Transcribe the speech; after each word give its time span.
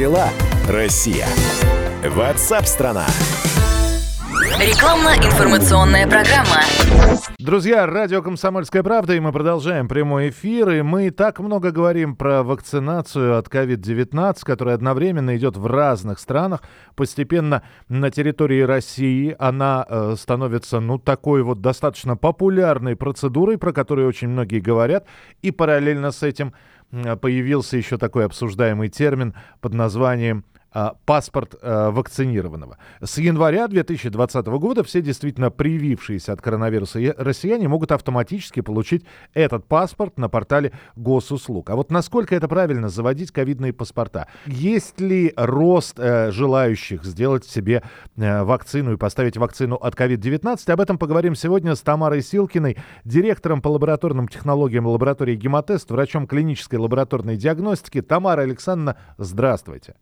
дела, 0.00 0.30
Россия? 0.66 1.26
Ватсап-страна! 2.02 3.04
Рекламно-информационная 4.58 6.06
программа. 6.06 6.62
Друзья, 7.38 7.86
радио 7.86 8.22
«Комсомольская 8.22 8.82
правда», 8.82 9.14
и 9.14 9.20
мы 9.20 9.30
продолжаем 9.30 9.88
прямой 9.88 10.30
эфир. 10.30 10.70
И 10.70 10.80
мы 10.80 11.10
так 11.10 11.38
много 11.38 11.70
говорим 11.70 12.16
про 12.16 12.42
вакцинацию 12.42 13.36
от 13.36 13.48
COVID-19, 13.48 14.36
которая 14.42 14.74
одновременно 14.74 15.36
идет 15.36 15.58
в 15.58 15.66
разных 15.66 16.18
странах. 16.18 16.62
Постепенно 16.96 17.62
на 17.90 18.10
территории 18.10 18.62
России 18.62 19.36
она 19.38 19.84
э, 19.86 20.14
становится, 20.18 20.80
ну, 20.80 20.98
такой 20.98 21.42
вот 21.42 21.60
достаточно 21.60 22.16
популярной 22.16 22.96
процедурой, 22.96 23.58
про 23.58 23.74
которую 23.74 24.08
очень 24.08 24.28
многие 24.28 24.60
говорят. 24.60 25.06
И 25.42 25.50
параллельно 25.50 26.10
с 26.10 26.22
этим 26.22 26.54
появился 26.90 27.76
еще 27.76 27.98
такой 27.98 28.24
обсуждаемый 28.26 28.88
термин 28.88 29.34
под 29.60 29.74
названием 29.74 30.44
паспорт 31.04 31.54
а, 31.60 31.90
вакцинированного. 31.90 32.78
С 33.00 33.18
января 33.18 33.66
2020 33.68 34.46
года 34.46 34.84
все 34.84 35.02
действительно 35.02 35.50
привившиеся 35.50 36.32
от 36.32 36.40
коронавируса 36.40 37.00
россияне 37.18 37.68
могут 37.68 37.92
автоматически 37.92 38.60
получить 38.60 39.04
этот 39.34 39.66
паспорт 39.66 40.18
на 40.18 40.28
портале 40.28 40.72
госуслуг. 40.96 41.70
А 41.70 41.76
вот 41.76 41.90
насколько 41.90 42.34
это 42.34 42.48
правильно 42.48 42.88
заводить 42.88 43.32
ковидные 43.32 43.72
паспорта? 43.72 44.28
Есть 44.46 45.00
ли 45.00 45.32
рост 45.36 45.98
э, 45.98 46.30
желающих 46.30 47.04
сделать 47.04 47.44
себе 47.44 47.82
э, 48.16 48.42
вакцину 48.42 48.92
и 48.92 48.96
поставить 48.96 49.36
вакцину 49.36 49.76
от 49.76 49.94
COVID-19? 49.94 50.70
Об 50.70 50.80
этом 50.80 50.98
поговорим 50.98 51.34
сегодня 51.34 51.74
с 51.74 51.80
Тамарой 51.80 52.22
Силкиной, 52.22 52.76
директором 53.04 53.60
по 53.60 53.68
лабораторным 53.68 54.28
технологиям 54.28 54.86
лаборатории 54.86 55.34
Гемотест, 55.34 55.90
врачом 55.90 56.26
клинической 56.26 56.78
лабораторной 56.78 57.36
диагностики. 57.36 58.00
Тамара 58.02 58.42
Александровна, 58.42 58.96
здравствуйте. 59.18 59.94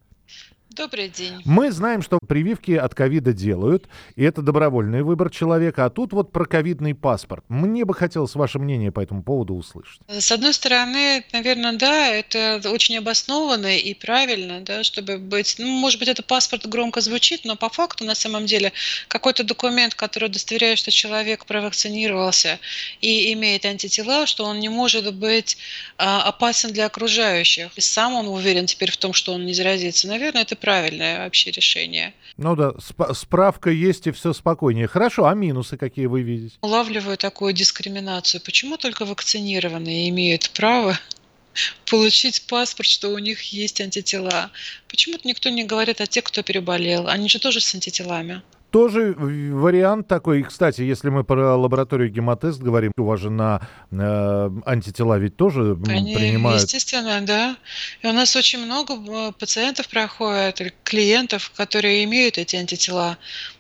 Добрый 0.79 1.09
день. 1.09 1.43
Мы 1.45 1.73
знаем, 1.73 2.03
что 2.03 2.21
прививки 2.21 2.71
от 2.71 2.95
ковида 2.95 3.33
делают, 3.33 3.89
и 4.15 4.23
это 4.23 4.43
добровольный 4.43 5.03
выбор 5.03 5.29
человека. 5.29 5.85
А 5.85 5.91
тут 5.91 6.13
вот 6.13 6.31
про 6.31 6.45
ковидный 6.45 6.95
паспорт. 6.95 7.45
Мне 7.49 7.85
бы 7.85 7.95
хотелось 7.95 8.37
ваше 8.37 8.61
мнение 8.61 8.93
по 8.93 9.01
этому 9.01 9.25
поводу 9.25 9.55
услышать. 9.55 10.01
С 10.07 10.31
одной 10.31 10.55
стороны, 10.55 11.25
наверное, 11.33 11.73
да, 11.73 12.07
это 12.11 12.61
очень 12.71 12.97
обоснованно 12.97 13.77
и 13.77 13.93
правильно, 13.93 14.61
да, 14.61 14.85
чтобы 14.85 15.19
быть... 15.19 15.57
Ну, 15.59 15.67
может 15.67 15.99
быть, 15.99 16.09
это 16.09 16.23
паспорт 16.23 16.65
громко 16.69 17.01
звучит, 17.01 17.45
но 17.45 17.57
по 17.57 17.69
факту, 17.71 18.05
на 18.05 18.15
самом 18.15 18.47
деле, 18.47 18.73
какой-то 19.09 19.43
документ, 19.43 19.97
который 19.97 20.27
удостоверяет, 20.27 20.79
что 20.79 20.93
человек 20.93 21.45
провакцинировался 21.47 22.61
и 23.01 23.33
имеет 23.33 23.65
антитела, 23.65 24.27
что 24.27 24.45
он 24.45 24.61
не 24.61 24.69
может 24.69 25.13
быть 25.13 25.59
а, 25.97 26.23
опасен 26.23 26.73
для 26.73 26.87
окружающих. 26.87 27.73
И 27.75 27.81
сам 27.81 28.15
он 28.15 28.29
уверен 28.29 28.67
теперь 28.67 28.93
в 28.93 28.97
том, 28.97 29.13
что 29.13 29.33
он 29.33 29.45
не 29.45 29.55
заразится. 29.55 30.07
Наверное, 30.07 30.43
это 30.43 30.55
правильное 30.69 31.21
вообще 31.21 31.51
решение. 31.51 32.13
Ну 32.37 32.55
да, 32.55 32.73
сп- 32.73 33.15
справка 33.15 33.71
есть 33.71 34.07
и 34.07 34.11
все 34.11 34.35
спокойнее. 34.35 34.87
Хорошо, 34.87 35.25
а 35.25 35.33
минусы 35.35 35.79
какие 35.79 36.05
вы 36.05 36.21
видите? 36.21 36.57
Улавливаю 36.61 37.17
такую 37.17 37.55
дискриминацию. 37.55 38.43
Почему 38.43 38.77
только 38.77 39.07
вакцинированные 39.07 40.11
имеют 40.11 40.51
право 40.51 40.99
получить 41.91 42.47
паспорт, 42.47 42.87
что 42.87 43.09
у 43.09 43.19
них 43.19 43.41
есть 43.45 43.81
антитела? 43.81 44.51
Почему-то 44.89 45.27
никто 45.27 45.49
не 45.49 45.65
говорит 45.65 46.03
о 46.03 46.07
тех, 46.07 46.25
кто 46.25 46.43
переболел. 46.43 47.09
Они 47.09 47.31
же 47.31 47.39
тоже 47.39 47.61
с 47.61 47.75
антителами 47.75 48.43
тоже 48.71 49.15
вариант 49.19 50.09
такой. 50.09 50.41
И, 50.41 50.43
кстати, 50.43 50.83
если 50.83 51.09
мы 51.09 51.25
про 51.25 51.57
лабораторию 51.57 52.11
гемотест 52.11 52.61
говорим, 52.61 52.93
у 52.97 53.05
вас 53.05 53.21
же 53.21 53.31
на 53.31 53.61
э, 53.91 54.51
антитела 54.67 55.19
ведь 55.19 55.37
тоже 55.37 55.79
Они, 55.87 56.15
принимают. 56.15 56.63
Естественно, 56.63 57.21
да. 57.23 57.57
И 58.03 58.07
у 58.07 58.13
нас 58.13 58.37
очень 58.37 58.65
много 58.65 58.95
э, 58.95 59.33
пациентов 59.39 59.89
проходит, 59.89 60.75
клиентов, 60.85 61.51
которые 61.57 62.05
имеют 62.05 62.39
эти 62.39 62.57
антитела 62.57 63.19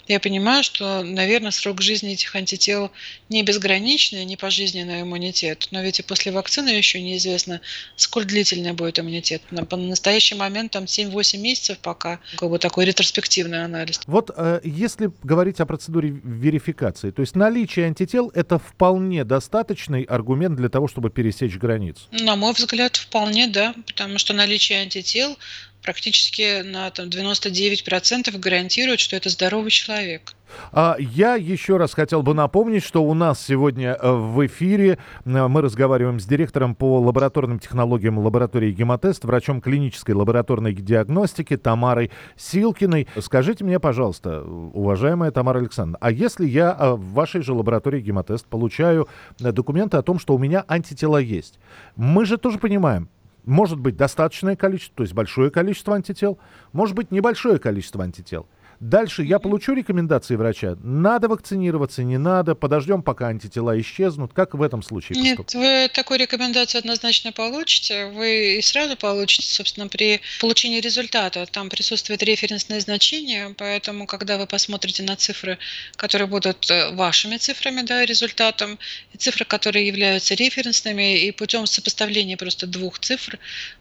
я 0.08 0.20
понимаю, 0.20 0.62
что, 0.64 1.02
наверное, 1.02 1.50
срок 1.50 1.80
жизни 1.80 2.12
этих 2.12 2.34
антител 2.34 2.90
не 3.28 3.42
безграничный, 3.42 4.24
не 4.24 4.36
пожизненный 4.36 5.02
иммунитет. 5.02 5.68
Но 5.70 5.82
ведь 5.82 6.00
и 6.00 6.02
после 6.02 6.32
вакцины 6.32 6.70
еще 6.70 7.00
неизвестно, 7.00 7.60
сколь 7.96 8.24
длительный 8.24 8.72
будет 8.72 8.98
иммунитет. 8.98 9.42
На, 9.50 9.64
по 9.64 9.76
настоящий 9.76 10.34
момент 10.34 10.72
там 10.72 10.84
7-8 10.84 11.38
месяцев 11.38 11.78
пока 11.78 12.20
как 12.36 12.48
бы 12.48 12.58
такой 12.58 12.86
ретроспективный 12.86 13.64
анализ. 13.64 14.00
Вот 14.06 14.30
э, 14.34 14.60
если 14.64 15.10
говорить 15.22 15.60
о 15.60 15.66
процедуре 15.66 16.10
верификации, 16.24 17.10
то 17.10 17.22
есть 17.22 17.36
наличие 17.36 17.86
антител 17.86 18.30
это 18.34 18.58
вполне 18.58 19.24
достаточный 19.24 20.02
аргумент 20.02 20.56
для 20.56 20.68
того, 20.68 20.88
чтобы 20.88 21.10
пересечь 21.10 21.56
границу? 21.56 22.02
На 22.10 22.36
мой 22.36 22.52
взгляд, 22.52 22.96
вполне, 22.96 23.46
да, 23.46 23.74
потому 23.86 24.18
что 24.18 24.32
наличие 24.32 24.80
антител 24.80 25.36
практически 25.82 26.62
на 26.62 26.90
там, 26.90 27.08
99% 27.08 28.36
гарантирует, 28.38 29.00
что 29.00 29.16
это 29.16 29.28
здоровый 29.28 29.70
человек. 29.70 30.34
А 30.72 30.96
я 30.98 31.34
еще 31.34 31.76
раз 31.76 31.94
хотел 31.94 32.22
бы 32.22 32.34
напомнить, 32.34 32.82
что 32.82 33.04
у 33.04 33.14
нас 33.14 33.44
сегодня 33.44 33.96
э, 34.00 34.12
в 34.12 34.46
эфире 34.46 34.98
э, 35.24 35.46
мы 35.48 35.60
разговариваем 35.60 36.20
с 36.20 36.24
директором 36.24 36.74
по 36.74 37.00
лабораторным 37.00 37.58
технологиям 37.58 38.18
лаборатории 38.18 38.72
Гемотест, 38.72 39.24
врачом 39.24 39.60
клинической 39.60 40.14
лабораторной 40.14 40.74
диагностики 40.74 41.56
Тамарой 41.56 42.10
Силкиной. 42.36 43.08
Скажите 43.20 43.64
мне, 43.64 43.78
пожалуйста, 43.78 44.42
уважаемая 44.42 45.30
Тамара 45.30 45.58
Александровна, 45.58 45.98
а 46.00 46.10
если 46.10 46.46
я 46.46 46.76
э, 46.78 46.92
в 46.92 47.12
вашей 47.12 47.42
же 47.42 47.52
лаборатории 47.52 48.00
Гемотест 48.00 48.46
получаю 48.46 49.08
документы 49.38 49.96
о 49.96 50.02
том, 50.02 50.18
что 50.18 50.34
у 50.34 50.38
меня 50.38 50.64
антитела 50.68 51.18
есть, 51.18 51.58
мы 51.96 52.24
же 52.24 52.38
тоже 52.38 52.58
понимаем, 52.58 53.08
может 53.48 53.80
быть 53.80 53.96
достаточное 53.96 54.56
количество, 54.56 54.96
то 54.96 55.02
есть 55.02 55.14
большое 55.14 55.50
количество 55.50 55.94
антител, 55.94 56.38
может 56.72 56.94
быть 56.94 57.10
небольшое 57.10 57.58
количество 57.58 58.04
антител. 58.04 58.46
Дальше 58.80 59.24
я 59.24 59.40
получу 59.40 59.74
рекомендации 59.74 60.36
врача. 60.36 60.76
Надо 60.82 61.28
вакцинироваться, 61.28 62.04
не 62.04 62.16
надо. 62.16 62.54
Подождем, 62.54 63.02
пока 63.02 63.26
антитела 63.26 63.78
исчезнут. 63.80 64.32
Как 64.32 64.54
в 64.54 64.62
этом 64.62 64.82
случае? 64.82 65.20
Нет, 65.20 65.52
вы 65.52 65.90
такую 65.92 66.20
рекомендацию 66.20 66.78
однозначно 66.78 67.32
получите. 67.32 68.06
Вы 68.06 68.58
и 68.58 68.62
сразу 68.62 68.96
получите, 68.96 69.48
собственно, 69.48 69.88
при 69.88 70.20
получении 70.40 70.80
результата. 70.80 71.44
Там 71.50 71.70
присутствует 71.70 72.22
референсное 72.22 72.78
значение, 72.78 73.52
поэтому, 73.58 74.06
когда 74.06 74.38
вы 74.38 74.46
посмотрите 74.46 75.02
на 75.02 75.16
цифры, 75.16 75.58
которые 75.96 76.28
будут 76.28 76.70
э, 76.70 76.94
вашими 76.94 77.36
цифрами, 77.36 77.82
да, 77.82 78.04
результатом, 78.04 78.78
и 79.12 79.16
цифры, 79.16 79.44
которые 79.44 79.88
являются 79.88 80.34
референсными, 80.34 81.24
и 81.24 81.32
путем 81.32 81.66
сопоставления 81.66 82.36
просто 82.36 82.68
двух 82.68 83.00
цифр 83.00 83.40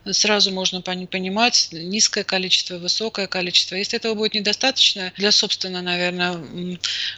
сразу 0.10 0.52
можно 0.52 0.82
понимать 0.82 1.70
низкое 1.72 2.24
количество, 2.24 2.78
высокое 2.78 3.28
количество. 3.28 3.76
Если 3.76 3.98
этого 3.98 4.16
будет 4.16 4.34
недостаточно, 4.34 4.87
достаточно 4.88 5.14
для 5.18 5.32
собственного, 5.32 5.84
наверное, 5.84 6.78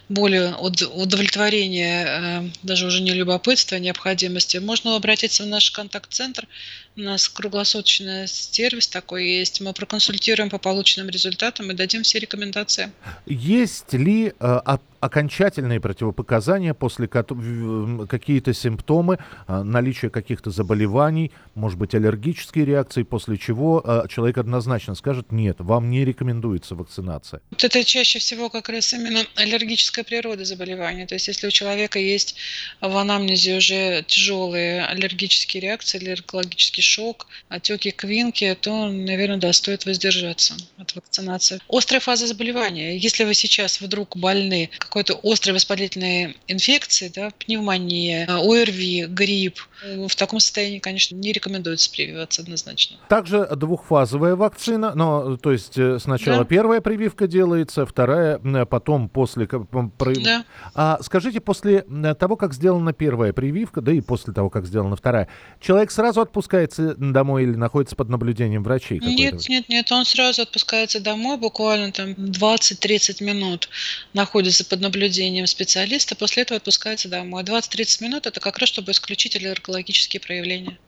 более 0.09 0.55
удовлетворения, 0.55 2.05
э, 2.05 2.49
даже 2.63 2.85
уже 2.85 3.01
не 3.01 3.11
любопытства, 3.11 3.77
а 3.77 3.79
необходимости, 3.79 4.57
можно 4.57 4.95
обратиться 4.95 5.43
в 5.43 5.47
наш 5.47 5.71
контакт-центр. 5.71 6.47
У 6.95 7.01
нас 7.01 7.29
круглосуточный 7.29 8.27
сервис 8.27 8.87
такой 8.87 9.27
есть. 9.27 9.61
Мы 9.61 9.73
проконсультируем 9.73 10.49
по 10.49 10.57
полученным 10.57 11.09
результатам 11.09 11.71
и 11.71 11.73
дадим 11.73 12.03
все 12.03 12.19
рекомендации. 12.19 12.91
Есть 13.25 13.93
ли 13.93 14.33
э, 14.39 14.59
окончательные 14.99 15.79
противопоказания, 15.79 16.73
после 16.73 17.07
какие-то 17.07 18.53
симптомы, 18.53 19.19
а, 19.47 19.63
наличие 19.63 20.11
каких-то 20.11 20.51
заболеваний, 20.51 21.31
может 21.55 21.77
быть, 21.77 21.95
аллергические 21.95 22.65
реакции, 22.65 23.03
после 23.03 23.37
чего 23.37 23.81
а, 23.83 24.07
человек 24.07 24.37
однозначно 24.37 24.95
скажет, 24.95 25.31
нет, 25.31 25.57
вам 25.59 25.89
не 25.89 26.05
рекомендуется 26.05 26.75
вакцинация. 26.75 27.41
Вот 27.51 27.63
это 27.63 27.83
чаще 27.83 28.19
всего 28.19 28.49
как 28.49 28.69
раз 28.69 28.93
именно 28.93 29.21
аллергическая 29.35 30.03
природа 30.03 30.45
заболевания. 30.45 31.05
То 31.05 31.15
есть 31.15 31.27
если 31.27 31.47
у 31.47 31.51
человека 31.51 31.99
есть 31.99 32.35
в 32.81 32.95
анамнезе 32.95 33.57
уже 33.57 34.03
тяжелые 34.07 34.85
аллергические 34.85 35.61
реакции, 35.61 35.97
аллергологический 35.99 36.83
шок, 36.83 37.27
отеки 37.49 37.91
квинки, 37.91 38.57
то, 38.59 38.87
наверное, 38.87 39.37
да, 39.37 39.53
стоит 39.53 39.85
воздержаться 39.85 40.55
от 40.77 40.95
вакцинации. 40.95 41.59
Острая 41.69 41.99
фаза 41.99 42.27
заболевания. 42.27 42.97
Если 42.97 43.23
вы 43.23 43.33
сейчас 43.33 43.81
вдруг 43.81 44.17
больны 44.17 44.69
какой-то 44.89 45.19
острой 45.23 45.53
воспалительной 45.53 46.35
инфекции, 46.47 47.11
да, 47.13 47.29
пневмония, 47.37 48.27
ОРВИ, 48.27 49.05
грипп, 49.05 49.59
в 49.83 50.15
таком 50.15 50.39
состоянии, 50.39 50.79
конечно, 50.79 51.15
не 51.15 51.31
рекомендуется 51.31 51.91
прививаться 51.91 52.41
однозначно. 52.41 52.97
Также 53.07 53.47
двухфазовая 53.55 54.35
вакцина, 54.35 54.93
но 54.95 55.37
то 55.37 55.51
есть 55.51 55.77
э, 55.77 55.99
сначала 55.99 56.39
да. 56.39 56.45
первая 56.45 56.81
прививка 56.81 57.27
делается, 57.27 57.85
вторая 57.85 58.39
потом 58.65 59.09
после... 59.09 59.47
Да. 59.47 60.43
А 60.73 60.97
скажите, 61.01 61.39
после 61.39 61.85
того, 62.19 62.35
как 62.35 62.53
сделана 62.53 62.91
первая 62.91 63.31
прививка, 63.31 63.81
да 63.81 63.93
и 63.93 64.01
после 64.01 64.33
того, 64.33 64.49
как 64.49 64.65
сделана 64.65 64.95
вторая, 64.95 65.27
человек 65.61 65.91
сразу 65.91 66.21
отпускается 66.21 66.95
домой 66.95 67.43
или 67.43 67.55
находится 67.55 67.95
под 67.95 68.09
наблюдением 68.09 68.63
врачей? 68.63 68.99
Нет, 68.99 69.47
нет, 69.47 69.69
нет, 69.69 69.91
он 69.91 70.03
сразу 70.03 70.41
отпускается 70.41 70.99
домой, 70.99 71.37
буквально 71.37 71.91
там 71.91 72.09
20-30 72.09 73.23
минут 73.23 73.69
находится 74.13 74.65
под 74.65 74.78
наблюдением 74.79 75.47
специалиста, 75.47 76.15
после 76.15 76.43
этого 76.43 76.57
отпускается 76.57 77.09
домой. 77.09 77.43
20-30 77.43 78.03
минут 78.03 78.27
это 78.27 78.39
как 78.39 78.57
раз, 78.57 78.69
чтобы 78.69 78.91
исключить 78.91 79.35
аллергологические 79.35 80.19
проявления. 80.19 80.79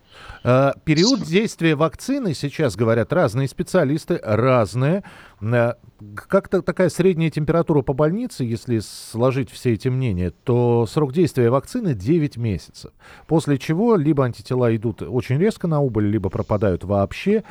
Э, 0.43 0.71
период 0.83 1.21
действия 1.21 1.75
вакцины, 1.75 2.33
сейчас 2.33 2.75
говорят 2.75 3.13
разные 3.13 3.47
специалисты, 3.47 4.19
разные. 4.23 5.03
Э, 5.41 5.73
как-то 6.15 6.61
такая 6.61 6.89
средняя 6.89 7.29
температура 7.29 7.81
по 7.81 7.93
больнице, 7.93 8.43
если 8.43 8.79
сложить 8.79 9.51
все 9.51 9.73
эти 9.73 9.87
мнения, 9.87 10.31
то 10.43 10.85
срок 10.87 11.13
действия 11.13 11.49
вакцины 11.49 11.93
9 11.93 12.37
месяцев. 12.37 12.91
После 13.27 13.57
чего 13.57 13.95
либо 13.95 14.25
антитела 14.25 14.75
идут 14.75 15.01
очень 15.01 15.37
резко 15.37 15.67
на 15.67 15.79
убыль, 15.79 16.07
либо 16.07 16.29
пропадают 16.29 16.83
вообще. 16.83 17.43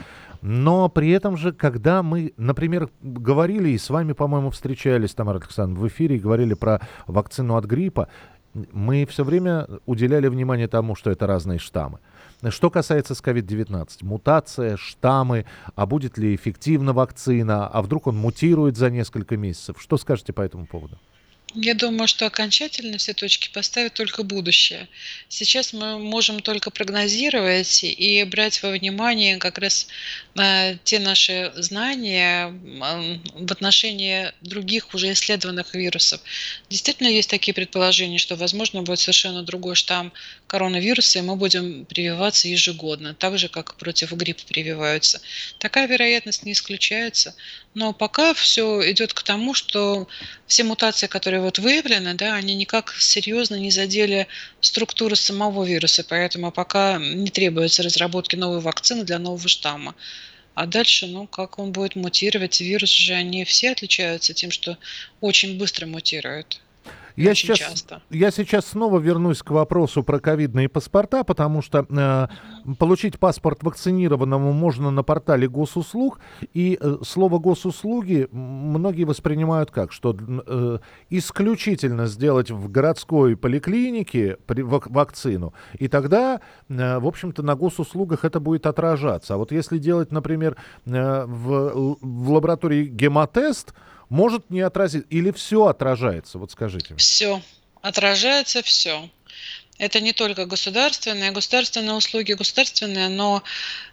Но 0.42 0.88
при 0.88 1.10
этом 1.10 1.36
же, 1.36 1.52
когда 1.52 2.02
мы, 2.02 2.32
например, 2.36 2.88
говорили, 3.02 3.70
и 3.70 3.78
с 3.78 3.90
вами, 3.90 4.14
по-моему, 4.14 4.50
встречались, 4.50 5.14
Тамара 5.14 5.36
Александровна, 5.36 5.84
в 5.84 5.88
эфире 5.88 6.16
и 6.16 6.20
говорили 6.20 6.54
про 6.54 6.80
вакцину 7.06 7.56
от 7.56 7.66
гриппа, 7.66 8.08
мы 8.72 9.06
все 9.06 9.22
время 9.22 9.68
уделяли 9.86 10.28
внимание 10.28 10.66
тому, 10.66 10.96
что 10.96 11.10
это 11.10 11.26
разные 11.26 11.58
штаммы. 11.58 11.98
Что 12.48 12.70
касается 12.70 13.14
с 13.14 13.20
COVID-19, 13.20 14.02
мутация, 14.02 14.78
штаммы, 14.78 15.44
а 15.75 15.84
будет 15.84 16.16
ли 16.16 16.34
эффективна 16.34 16.94
вакцина, 16.94 17.66
а 17.66 17.82
вдруг 17.82 18.06
он 18.06 18.16
мутирует 18.16 18.78
за 18.78 18.88
несколько 18.88 19.37
месяцев? 19.37 19.76
Что 19.78 19.98
скажете 19.98 20.32
по 20.32 20.40
этому 20.40 20.66
поводу? 20.66 20.98
Я 21.55 21.75
думаю, 21.75 22.06
что 22.06 22.26
окончательно 22.26 22.99
все 22.99 23.12
точки 23.12 23.50
поставят 23.52 23.94
только 23.94 24.23
будущее. 24.23 24.88
Сейчас 25.29 25.73
мы 25.73 25.99
можем 25.99 26.41
только 26.41 26.70
прогнозировать 26.70 27.82
и 27.82 28.23
брать 28.23 28.62
во 28.62 28.70
внимание 28.70 29.37
как 29.38 29.58
раз 29.58 29.88
э, 30.37 30.76
те 30.85 31.00
наши 31.00 31.52
знания 31.56 32.55
в 33.35 33.50
отношении 33.50 34.32
других 34.43 34.94
уже 34.94 35.11
исследованных 35.11 35.75
вирусов. 35.75 36.20
Действительно 36.69 37.08
есть 37.08 37.29
такие 37.29 37.53
предположения, 37.53 38.19
что, 38.19 38.37
возможно, 38.37 38.82
будет 38.82 39.00
совершенно 39.00 39.43
другой 39.43 39.75
штамм 39.75 40.12
коронавируса, 40.46 41.19
и 41.19 41.23
мы 41.23 41.35
будем 41.35 41.85
прививаться 41.85 42.46
ежегодно, 42.46 43.12
так 43.14 43.38
же, 43.38 43.49
как 43.49 43.75
против 43.75 44.12
гриппа 44.12 44.43
прививаются. 44.46 45.20
Такая 45.58 45.88
вероятность 45.88 46.44
не 46.44 46.53
исключается. 46.53 47.35
Но 47.75 47.93
пока 47.93 48.35
все 48.35 48.91
идет 48.91 49.14
к 49.14 49.23
тому, 49.23 49.55
что 49.55 50.08
все 50.46 50.64
мутации, 50.64 51.06
которые 51.06 51.39
вот 51.40 51.58
выявлены, 51.58 52.14
да, 52.14 52.34
они 52.34 52.54
никак 52.54 52.94
серьезно 52.98 53.56
не 53.56 53.70
задели 53.70 54.26
структуру 54.60 55.16
самого 55.16 55.64
вируса, 55.64 56.04
поэтому 56.04 56.52
пока 56.52 56.98
не 56.98 57.31
требуется 57.31 57.82
разработки 57.82 58.37
новой 58.37 58.60
вакцины 58.60 59.04
для 59.04 59.19
нового 59.19 59.48
штамма. 59.48 59.94
А 60.54 60.66
дальше, 60.66 61.06
ну, 61.06 61.26
как 61.26 61.58
он 61.58 61.72
будет 61.72 61.96
мутировать, 61.96 62.60
вирус 62.60 62.90
же, 62.90 63.14
они 63.14 63.44
все 63.44 63.70
отличаются 63.72 64.34
тем, 64.34 64.50
что 64.50 64.78
очень 65.20 65.58
быстро 65.58 65.87
мутируют. 65.87 66.60
Я 67.20 67.34
сейчас, 67.34 67.58
часто. 67.58 68.02
я 68.11 68.31
сейчас 68.31 68.67
снова 68.67 68.99
вернусь 68.99 69.43
к 69.43 69.50
вопросу 69.50 70.02
про 70.02 70.19
ковидные 70.20 70.69
паспорта, 70.69 71.22
потому 71.25 71.62
что 71.62 71.87
э, 71.88 72.75
получить 72.78 73.19
паспорт 73.19 73.62
вакцинированному 73.62 74.52
можно 74.52 74.90
на 74.90 75.02
портале 75.02 75.49
госуслуг, 75.49 76.20
и 76.55 76.78
э, 76.81 76.96
слово 77.02 77.38
госуслуги 77.38 78.28
многие 78.32 79.05
воспринимают 79.05 79.70
как, 79.70 79.93
что 79.93 80.17
э, 80.19 80.78
исключительно 81.11 82.06
сделать 82.06 82.50
в 82.50 82.70
городской 82.70 83.37
поликлинике 83.37 84.38
при, 84.46 84.62
вак, 84.62 84.88
вакцину, 84.88 85.52
и 85.78 85.88
тогда, 85.88 86.40
э, 86.69 86.99
в 86.99 87.06
общем-то, 87.06 87.43
на 87.43 87.55
госуслугах 87.55 88.25
это 88.25 88.40
будет 88.40 88.67
отражаться. 88.67 89.34
А 89.34 89.37
вот 89.37 89.52
если 89.52 89.78
делать, 89.78 90.11
например, 90.12 90.56
э, 90.87 91.25
в, 91.26 91.96
в 92.00 92.31
лаборатории 92.31 92.87
гемотест, 92.87 93.75
может 94.10 94.50
не 94.50 94.60
отразить 94.60 95.06
или 95.08 95.30
все 95.30 95.66
отражается? 95.66 96.36
Вот 96.36 96.50
скажите. 96.50 96.94
Все. 96.96 97.40
Отражается 97.80 98.62
все. 98.62 99.08
Это 99.78 100.00
не 100.00 100.12
только 100.12 100.44
государственные, 100.44 101.30
государственные 101.30 101.94
услуги 101.94 102.34
государственные, 102.34 103.08
но, 103.08 103.42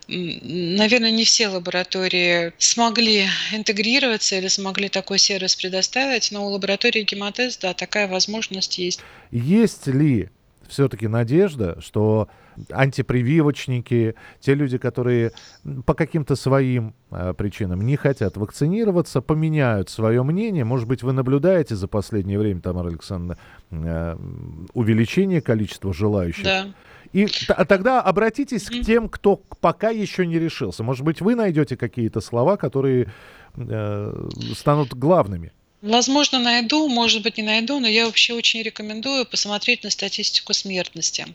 наверное, 0.09 1.11
не 1.11 1.23
все 1.23 1.47
лаборатории 1.47 2.51
смогли 2.57 3.27
интегрироваться 3.53 4.35
или 4.35 4.49
смогли 4.49 4.89
такой 4.89 5.17
сервис 5.17 5.55
предоставить, 5.55 6.29
но 6.31 6.45
у 6.45 6.49
лаборатории 6.49 7.03
гемотест, 7.03 7.61
да, 7.61 7.73
такая 7.73 8.09
возможность 8.09 8.77
есть. 8.77 8.99
Есть 9.31 9.87
ли 9.87 10.29
все-таки 10.67 11.07
надежда, 11.07 11.79
что 11.79 12.27
антипрививочники, 12.71 14.15
те 14.39 14.53
люди, 14.53 14.77
которые 14.77 15.31
по 15.85 15.93
каким-то 15.93 16.35
своим 16.35 16.93
э, 17.11 17.33
причинам 17.37 17.81
не 17.81 17.95
хотят 17.95 18.37
вакцинироваться, 18.37 19.21
поменяют 19.21 19.89
свое 19.89 20.23
мнение. 20.23 20.63
Может 20.63 20.87
быть, 20.87 21.03
вы 21.03 21.13
наблюдаете 21.13 21.75
за 21.75 21.87
последнее 21.87 22.39
время, 22.39 22.61
Тамара 22.61 22.89
Александровна, 22.89 23.37
э, 23.71 24.17
увеличение 24.73 25.41
количества 25.41 25.93
желающих? 25.93 26.43
Да. 26.43 26.67
И 27.13 27.27
а 27.49 27.65
тогда 27.65 28.01
обратитесь 28.01 28.69
mm-hmm. 28.69 28.81
к 28.81 28.85
тем, 28.85 29.09
кто 29.09 29.41
пока 29.61 29.89
еще 29.89 30.25
не 30.27 30.39
решился. 30.39 30.83
Может 30.83 31.05
быть, 31.05 31.21
вы 31.21 31.35
найдете 31.35 31.77
какие-то 31.77 32.21
слова, 32.21 32.57
которые 32.57 33.11
э, 33.55 34.29
станут 34.53 34.93
главными. 34.93 35.53
Возможно, 35.81 36.39
найду, 36.39 36.87
может 36.87 37.21
быть, 37.21 37.37
не 37.37 37.43
найду, 37.43 37.79
но 37.79 37.87
я 37.87 38.07
вообще 38.07 38.33
очень 38.33 38.63
рекомендую 38.63 39.27
посмотреть 39.27 39.83
на 39.83 39.91
статистику 39.91 40.53
смертности. 40.53 41.27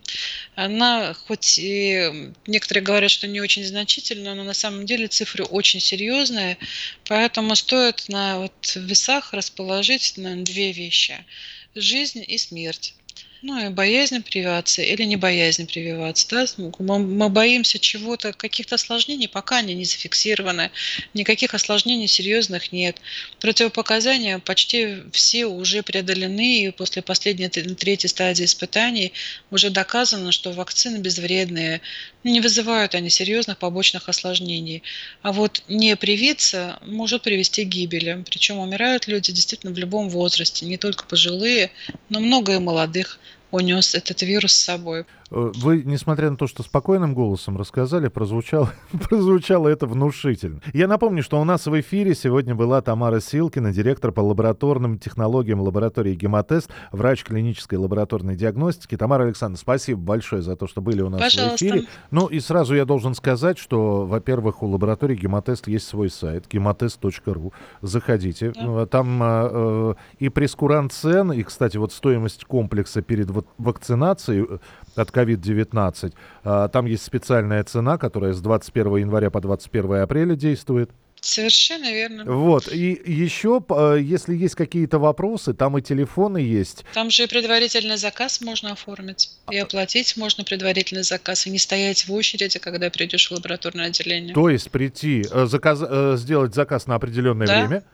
Она, 0.56 1.14
хоть 1.14 1.58
и 1.58 2.32
некоторые 2.48 2.82
говорят, 2.82 3.12
что 3.12 3.28
не 3.28 3.40
очень 3.40 3.64
значительная, 3.64 4.34
но 4.34 4.42
на 4.42 4.54
самом 4.54 4.84
деле 4.84 5.06
цифры 5.06 5.44
очень 5.44 5.78
серьезные, 5.78 6.58
поэтому 7.04 7.54
стоит 7.54 8.08
на 8.08 8.40
вот 8.40 8.72
весах 8.74 9.32
расположить 9.32 10.14
на 10.16 10.36
две 10.42 10.72
вещи– 10.72 11.24
жизнь 11.74 12.24
и 12.26 12.36
смерть 12.36 12.94
ну 13.42 13.58
и 13.58 13.68
боязнь 13.70 14.22
прививаться 14.22 14.82
или 14.82 15.02
не 15.02 15.16
боязнь 15.16 15.66
прививаться. 15.66 16.28
Да? 16.30 16.46
Мы, 16.78 16.98
мы 17.00 17.28
боимся 17.28 17.80
чего-то, 17.80 18.32
каких-то 18.32 18.76
осложнений, 18.76 19.28
пока 19.28 19.58
они 19.58 19.74
не 19.74 19.84
зафиксированы, 19.84 20.70
никаких 21.12 21.52
осложнений 21.52 22.06
серьезных 22.06 22.70
нет. 22.70 22.98
Противопоказания 23.40 24.38
почти 24.38 24.98
все 25.12 25.46
уже 25.46 25.82
преодолены, 25.82 26.66
и 26.66 26.70
после 26.70 27.02
последней 27.02 27.48
третьей 27.48 28.08
стадии 28.08 28.44
испытаний 28.44 29.12
уже 29.50 29.70
доказано, 29.70 30.30
что 30.30 30.52
вакцины 30.52 30.98
безвредные, 30.98 31.80
не 32.22 32.40
вызывают 32.40 32.94
они 32.94 33.10
серьезных 33.10 33.58
побочных 33.58 34.08
осложнений. 34.08 34.84
А 35.22 35.32
вот 35.32 35.64
не 35.66 35.96
привиться 35.96 36.78
может 36.86 37.22
привести 37.22 37.64
к 37.64 37.68
гибели. 37.68 38.22
Причем 38.24 38.58
умирают 38.58 39.08
люди 39.08 39.32
действительно 39.32 39.72
в 39.72 39.78
любом 39.78 40.08
возрасте, 40.08 40.64
не 40.64 40.76
только 40.76 41.04
пожилые, 41.04 41.72
но 42.08 42.20
много 42.20 42.54
и 42.54 42.58
молодых 42.58 43.18
унес 43.52 43.94
этот 43.94 44.22
вирус 44.22 44.52
с 44.52 44.64
собой. 44.64 45.06
Э, 45.32 45.50
вы, 45.56 45.82
несмотря 45.84 46.30
на 46.30 46.36
то, 46.36 46.46
что 46.46 46.62
спокойным 46.62 47.14
голосом 47.14 47.56
рассказали, 47.56 48.08
прозвучало, 48.08 48.70
прозвучало 49.08 49.68
это 49.68 49.86
внушительно. 49.86 50.60
Я 50.74 50.86
напомню, 50.86 51.22
что 51.22 51.40
у 51.40 51.44
нас 51.44 51.66
в 51.66 51.80
эфире 51.80 52.14
сегодня 52.14 52.54
была 52.54 52.82
Тамара 52.82 53.20
Силкина, 53.20 53.72
директор 53.72 54.12
по 54.12 54.20
лабораторным 54.20 54.98
технологиям 54.98 55.60
лаборатории 55.60 56.14
Гемотест, 56.14 56.70
врач 56.90 57.24
клинической 57.24 57.78
лабораторной 57.78 58.36
диагностики. 58.36 58.96
Тамара 58.96 59.24
Александровна, 59.24 59.58
спасибо 59.58 60.00
большое 60.00 60.42
за 60.42 60.54
то, 60.54 60.66
что 60.66 60.82
были 60.82 61.00
у 61.00 61.08
нас 61.08 61.20
Пожалуйста. 61.20 61.52
в 61.52 61.56
эфире. 61.56 61.86
Ну 62.10 62.26
и 62.26 62.38
сразу 62.40 62.74
я 62.74 62.84
должен 62.84 63.14
сказать, 63.14 63.56
что, 63.56 64.04
во-первых, 64.04 64.62
у 64.62 64.66
лаборатории 64.66 65.16
Гемотест 65.16 65.66
есть 65.66 65.86
свой 65.86 66.10
сайт, 66.10 66.44
gematest.ru. 66.50 67.52
Заходите. 67.80 68.52
Да. 68.54 68.86
Там 68.86 69.22
э, 69.22 69.48
э, 69.50 69.94
и 70.18 70.28
прескурант 70.28 70.92
цен, 70.92 71.32
и, 71.32 71.42
кстати, 71.42 71.78
вот 71.78 71.92
стоимость 71.92 72.44
комплекса 72.44 73.00
перед 73.00 73.30
вакцинацией 73.56 74.46
э, 74.48 74.58
от 74.94 75.10
COVID-19. 75.22 76.12
А, 76.44 76.68
там 76.68 76.86
есть 76.86 77.04
специальная 77.04 77.62
цена, 77.64 77.98
которая 77.98 78.32
с 78.32 78.40
21 78.40 78.96
января 78.96 79.30
по 79.30 79.40
21 79.40 80.02
апреля 80.02 80.36
действует. 80.36 80.90
Совершенно 81.22 81.92
верно. 81.92 82.24
Вот. 82.24 82.66
И 82.72 83.00
еще, 83.06 83.64
э, 83.68 83.98
если 84.02 84.34
есть 84.34 84.56
какие-то 84.56 84.98
вопросы, 84.98 85.54
там 85.54 85.78
и 85.78 85.82
телефоны 85.82 86.38
есть. 86.38 86.84
Там 86.94 87.10
же 87.10 87.22
и 87.22 87.26
предварительный 87.28 87.96
заказ 87.96 88.40
можно 88.40 88.72
оформить. 88.72 89.30
И 89.48 89.56
оплатить 89.56 90.16
можно 90.16 90.42
предварительный 90.42 91.04
заказ, 91.04 91.46
и 91.46 91.50
не 91.50 91.58
стоять 91.58 92.08
в 92.08 92.12
очереди, 92.12 92.58
когда 92.58 92.90
придешь 92.90 93.28
в 93.30 93.34
лабораторное 93.34 93.86
отделение. 93.86 94.34
То 94.34 94.48
есть 94.48 94.72
прийти, 94.72 95.24
э, 95.30 95.46
заказ, 95.46 95.78
э, 95.80 96.16
сделать 96.18 96.56
заказ 96.56 96.88
на 96.88 96.96
определенное 96.96 97.46
да. 97.46 97.66
время, 97.66 97.84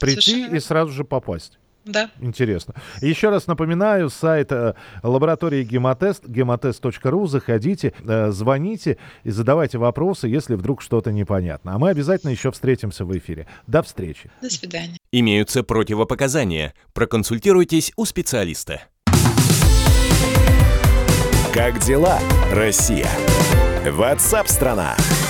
прийти 0.00 0.32
Совершенно. 0.32 0.56
и 0.56 0.60
сразу 0.60 0.90
же 0.90 1.04
попасть. 1.04 1.58
Да. 1.84 2.10
Интересно. 2.20 2.74
Еще 3.00 3.28
раз 3.28 3.46
напоминаю, 3.46 4.08
сайт 4.08 4.50
э, 4.52 4.74
лаборатории 5.02 5.64
Гемотест, 5.64 6.24
gematest.ru. 6.24 7.26
Заходите, 7.26 7.92
э, 8.02 8.30
звоните 8.30 8.98
и 9.22 9.30
задавайте 9.30 9.78
вопросы, 9.78 10.28
если 10.28 10.54
вдруг 10.54 10.80
что-то 10.80 11.12
непонятно. 11.12 11.74
А 11.74 11.78
мы 11.78 11.90
обязательно 11.90 12.30
еще 12.30 12.50
встретимся 12.50 13.04
в 13.04 13.16
эфире. 13.16 13.46
До 13.66 13.82
встречи. 13.82 14.30
До 14.40 14.50
свидания. 14.50 14.96
Имеются 15.12 15.62
противопоказания. 15.62 16.74
Проконсультируйтесь 16.92 17.92
у 17.96 18.04
специалиста. 18.04 18.82
Как 21.52 21.78
дела, 21.80 22.18
Россия? 22.50 23.08
Ватсап-страна! 23.84 24.96
страна 24.96 25.23